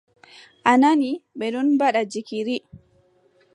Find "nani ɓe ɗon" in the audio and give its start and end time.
0.81-1.67